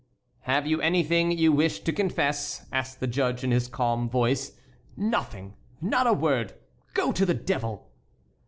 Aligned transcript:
"Have 0.45 0.65
you 0.65 0.81
anything 0.81 1.29
you 1.31 1.51
wish 1.51 1.81
to 1.81 1.93
confess?" 1.93 2.65
asked 2.71 2.99
the 2.99 3.05
judge 3.05 3.43
in 3.43 3.51
his 3.51 3.67
calm 3.67 4.09
voice. 4.09 4.57
"Nothing; 4.97 5.53
not 5.79 6.07
a 6.07 6.13
word! 6.13 6.53
Go 6.95 7.11
to 7.11 7.23
the 7.23 7.35
devil!" 7.35 7.91